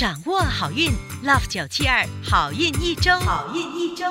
[0.00, 0.90] 掌握好运
[1.22, 4.06] ，Love 九七二好运一周，好运一周。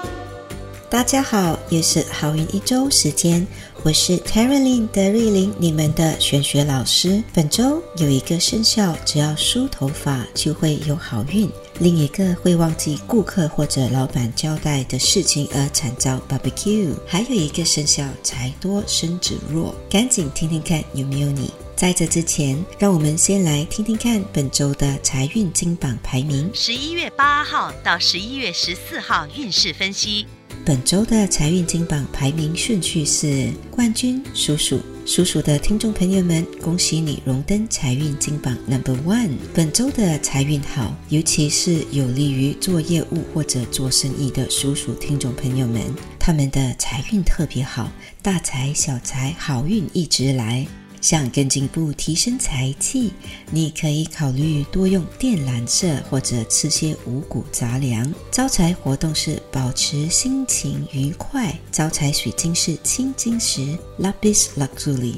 [0.88, 3.44] 大家好，又是好运一周时间，
[3.82, 7.24] 我是 t a r a l y n 德瑞琳，你们的玄学老师。
[7.34, 11.50] 本周有一个生肖，只要梳头发就会有好运；
[11.80, 21.52] 另一个会忘记顾客或者老板交代的事情而惨遭 barbecue；还有一个生肖财多身子弱，赶紧听听看有没有你。
[21.80, 26.52] 在这之前，让我们先来听听看本周的财运金榜排名。
[26.54, 30.28] 十一月八号到十一月十四号运势分析。
[30.66, 39.38] 本周的财运金榜排名顺序是冠军属鼠，属鼠的听众朋友们，恭喜你荣登财运金榜 Number One。
[39.54, 45.82] 本周的财运好，尤其是有利于做业务或者做生意的属鼠听众朋友们，
[46.20, 47.90] 他们的财运特别好，
[48.22, 50.68] 大财小财，好运一直来。
[51.02, 53.12] 想更进一步提升财气，
[53.52, 58.14] 你可以考虑多用靛蓝色或者吃些五谷杂粮。
[58.32, 61.58] 招财活动是保持心情愉快。
[61.72, 65.16] 招财水晶是青金石 （Lapis Lazuli）。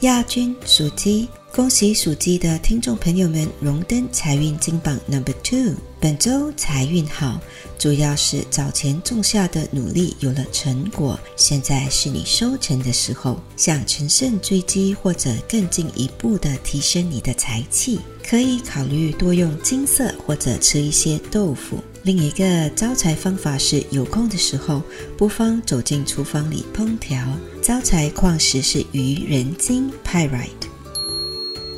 [0.00, 1.28] 亚军属鸡。
[1.54, 5.74] 恭喜属鸡的听众朋友们荣登财运金榜 Number Two。
[6.04, 7.40] 本周财运好，
[7.78, 13.40] 主要是早前种下的努力有了成果，现在是你收成的时候。
[13.56, 21.82] 想乘胜追击或者更进一步的提升你的财气，可以考虑多用金色或者吃一些豆腐。
[22.02, 24.82] 另一个招财方法是有空的时候，
[25.16, 27.18] 不妨走进厨房里烹调。
[27.62, 30.68] 招财矿石是愚人金 Pyrite。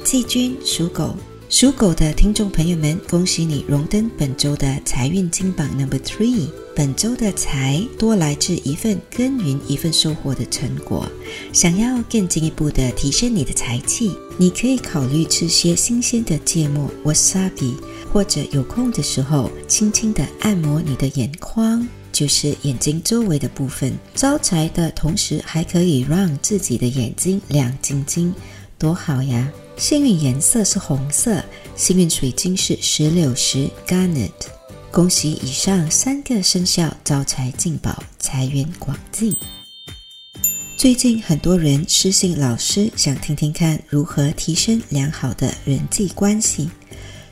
[0.02, 1.14] 季军属狗，
[1.48, 6.48] 属狗的听众朋友们，恭喜你荣登本周的财运金榜 Number Three。
[6.75, 11.08] 本周的财多来自一份耕耘、一份收获的成果。
[11.53, 17.75] 想要更进一步的提升你的财气，你可以考虑吃些新鲜的芥末 Wasabi，
[18.12, 23.97] 或者有空的时候轻轻的按摩你的眼眶，就是眼睛周围的部分。
[24.16, 28.34] 招财的同时，还可以让自己的眼睛亮晶晶，
[28.76, 29.49] 多好呀！
[29.78, 31.44] 幸运颜色是红色，
[31.76, 34.31] 幸运水晶是石榴石 （Garnet）。
[34.91, 39.37] 恭喜以上三个生肖招财进宝，财源广进。
[40.78, 46.70] 最近很多人私信老师，想听听看如何提升良好的人际关系。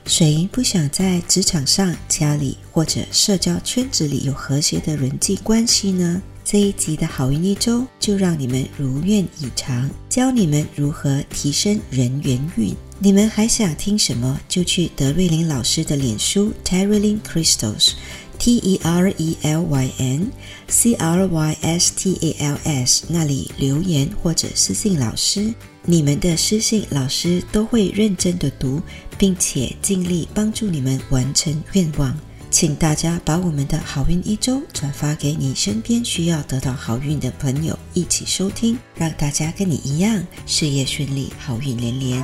[0.05, 6.21] 谁不想在职场上、家里或者社交圈子里有和谐的人际关系呢？
[6.45, 12.77] 这一集的好运一周，就让你们如愿以偿，教你们如何提升人缘运。
[12.99, 14.39] 你们还想听什么？
[14.47, 20.31] 就去德瑞琳老师的脸书 Terylin Crystals，T E R E L Y N
[20.69, 25.55] C R Y S T A L S 那里留言或者私信老师。
[25.87, 28.83] 你们的私信，老师都会认真的读，
[29.17, 32.15] 并且尽力帮助你们完成愿望。
[32.55, 42.23] 请大家把我们的好运一周转发给你身边需要得到好运的朋友，一起收听，让大家跟你一样事业顺利，好运连连。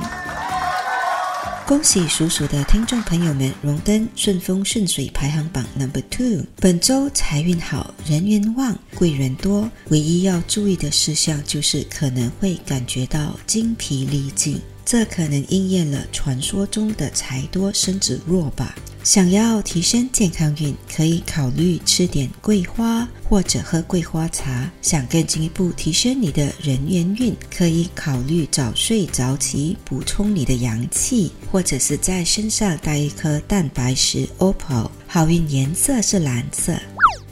[1.67, 6.45] 恭喜属鼠的听众朋友们荣登顺风顺水排行榜 Number Two。
[6.55, 9.69] 本周财运好，人缘旺，贵人多。
[9.89, 18.73] 唯一要注意的事项就是可能会感觉到精疲力尽，这可能应验了传说中的财多身子弱吧。
[19.03, 24.71] 想要提升健康运，可以考虑吃点桂花或者喝桂花茶。
[24.81, 34.91] 想更进一步提升你的人缘运，可以考虑早睡早起，补充你的阳气，或者是在身上带一颗蛋白石 OPPO。
[35.07, 36.73] 好运颜色是蓝色。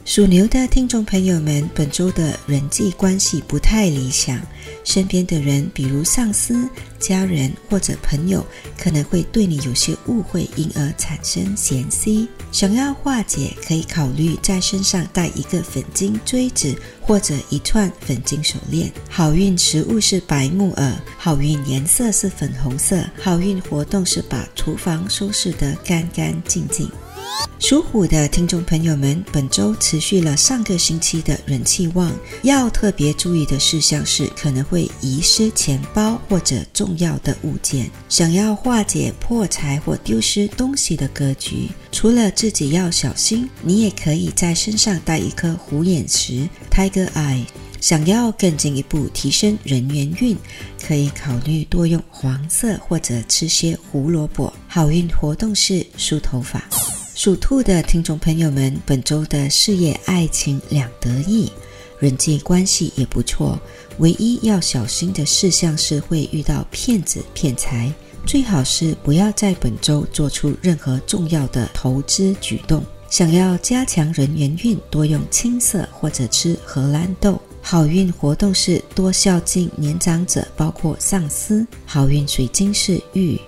[0.04, 4.40] 属牛的听众朋友们，本周的人际关系不太理想，
[4.82, 6.68] 身边的人，比如上司、
[6.98, 8.44] 家人或者朋友，
[8.76, 12.26] 可能会对你有些误会，因而产生嫌隙。
[12.50, 18.90] 想要化解，可以考虑在身上戴一个粉金锥子，或者一串粉金手链。
[19.08, 26.90] 好运食物是白木耳，好运颜色是粉红色，好运活动是把厨房收拾得干干净净。
[27.58, 32.10] 属虎的听众朋友们，本周持续了上个星期的人气旺，
[32.42, 37.88] 要特别注意的事项是可能会遗失钱包或者重要的物件。
[38.08, 47.44] 想要化解破财或丢失东西的格局，除了自己要小心，你也可以在身上带一颗虎眼石 （Tiger Eye）。
[47.80, 50.36] 想要更进一步提升人缘运，
[50.82, 54.52] 可以考虑多用黄色或者吃些胡萝卜。
[54.66, 56.62] 好运活动是梳头发。
[57.20, 61.52] 属兔的听众朋友们，本周的事业、爱情两得意，
[61.98, 63.60] 人际关系也不错。
[63.98, 67.92] 唯一要小心的事项是会遇到骗子骗财，
[68.24, 72.82] 最好是不要在本周做出任何重要的投资举动。
[73.10, 77.38] 想要加强人缘运，多用青色或者吃荷兰豆。
[77.60, 81.66] 好运活动是多孝敬年长者，包括上司。
[81.84, 83.38] 好运水晶是玉。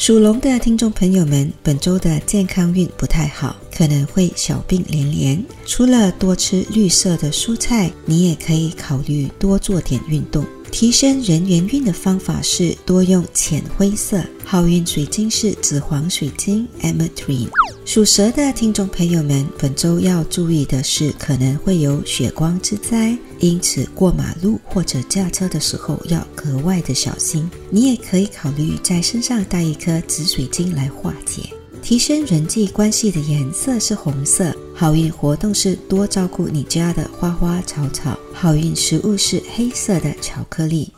[0.00, 5.44] 属龙的听众朋友们，本周的健康运不太好，可能会小病连连。
[5.66, 10.42] 除了多吃绿色的蔬菜，你也可以考虑多做点运动。
[10.72, 14.24] 提升人缘运的方法是多用浅灰色。
[14.42, 17.50] 好运水晶是紫黄水晶 （Ametrine）。
[17.84, 27.50] 属蛇的听众朋友们，本周要注意的是，可能会有血光之灾，因此过马路或者驾车的时候要格外的小心。
[27.70, 31.50] 你也可以考虑在身上带一颗紫水晶来化解。
[31.82, 34.54] 提升人际关系的颜色是红色。
[34.74, 38.18] 好运活动是多照顾你家的花花草草。
[38.32, 40.92] 好运食物是黑色的巧克力。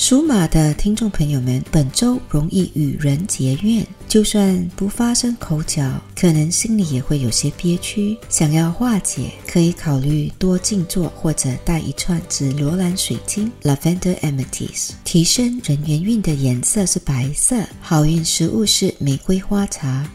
[0.00, 8.16] 属马的听众朋友们，本周容易与人结怨，就算不发生口角，可能心里也会有些憋屈。
[8.30, 14.92] 想要化解，可以考虑多静坐，或者带一串紫罗兰水晶 （Lavender Amethyst）。
[15.04, 17.56] 提升人缘运的颜色是白色。
[17.82, 20.08] 好运食物是玫瑰花茶。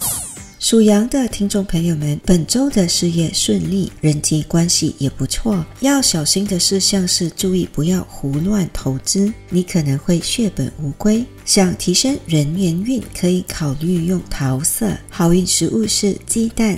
[0.66, 5.64] 属羊的听众朋友们，本周的事业顺利，人际关系也不错。
[5.82, 11.24] 要小心的事项是注意不要胡乱投资，你可能会血本无归。
[11.46, 14.92] 想提升人缘运，可以考虑用桃色。
[15.08, 16.76] 好运食物是鸡蛋。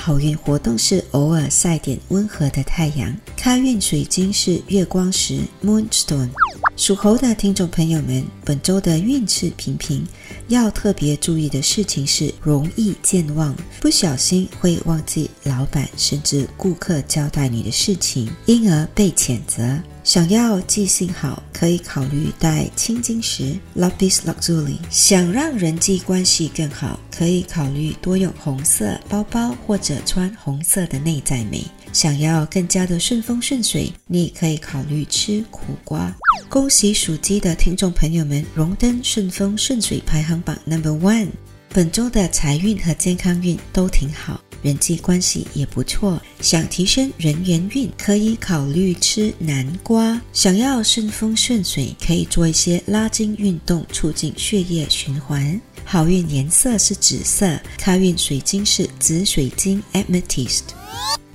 [0.00, 3.14] 好运活动是偶尔晒点温和的太阳。
[3.36, 6.30] 开运水晶是月光石 （Moonstone）。
[6.74, 10.02] 属猴的听众朋友们，本周的运势平平，
[10.48, 19.78] 要特别注意的事情是容易健忘，不小心会忘记老板甚至顾客交代你的事情，因而被谴责。
[20.02, 24.76] 想要记性好，可以考虑带青金石 （Lapis Lazuli）。
[24.90, 31.64] 想让人际关系更好，可以考虑多用红色包包或者穿红色的内在美。
[31.92, 36.14] 想要更加的顺风顺水，你可以考虑吃苦瓜。
[36.48, 41.28] 恭喜属鸡的听众朋友们，荣登顺风顺水排行榜 Number One。
[41.72, 46.20] 本周的财运和健康运都挺好，人际关系也不错。
[46.40, 50.20] 想提升人缘运，可以考虑吃南瓜。
[50.32, 55.60] 想要顺风顺水，可以做一些拉筋运动，促进血液循环。
[55.84, 60.62] 好运颜色是紫色，开运水晶是紫水晶 Amethyst。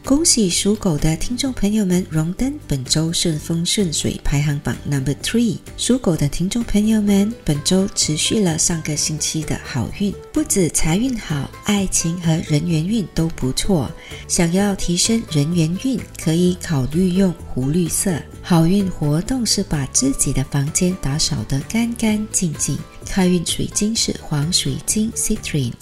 [0.05, 5.57] 恭喜属狗的听众朋友们荣登本周顺风顺水排行榜 number three。
[5.77, 13.91] 属狗的听众朋友们，本周持续了上个星期的好运，不止财运好，爱情和人缘运都不错。
[14.27, 18.15] 想要提升人缘运，可以考虑用湖绿色。
[18.43, 22.77] 好运活动是把自己的房间打扫得干干净净。
[23.07, 25.73] 开运水晶是黄水晶 citrine。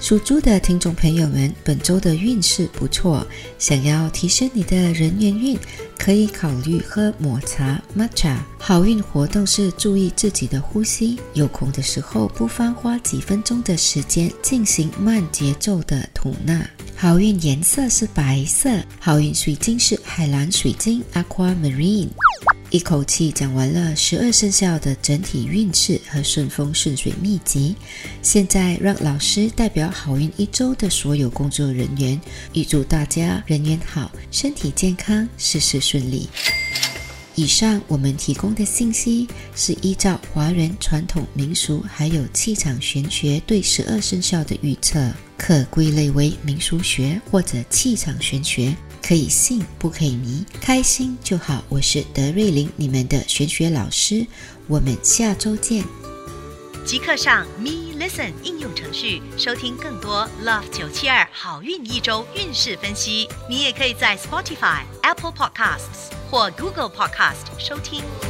[0.00, 3.26] 属猪的听众朋友们，本周的运势不错。
[3.58, 5.58] 想要提升你的人缘运，
[5.98, 8.38] 可以考虑喝抹茶 （matcha）。
[8.58, 16.64] 好运活动是注意自己的呼吸，有空的时候不妨花几分钟的时间进行慢节奏的吐纳。
[16.96, 18.70] 好运颜色是白色。
[19.00, 22.08] 好运水晶是海蓝水晶 （aquamarine）。
[22.70, 27.74] 一口气讲完了十二生肖的整体运势和顺风顺水秘籍，
[28.20, 32.20] 现在让老师代表好运一周的所有工作人员，
[32.52, 36.28] 预祝大家人缘好，身体健康，事事顺利。
[37.38, 48.76] 以上我们提供的信息是依照华人传统民俗还有气场玄学对十二生肖的预测，可归类为民俗学或者气场玄学。
[49.00, 51.62] 可以信，不可以迷，开心就好。
[51.68, 54.26] 我是德瑞琳，你们的玄学老师。
[54.66, 55.84] 我们下周见。
[56.84, 63.28] 即刻上 Me Listen 应用程序收听更多 Love 九七二好运一周运势分析。
[63.48, 68.27] 你也可以在 Spotify、Apple Podcasts 或 Google Podcast 收听。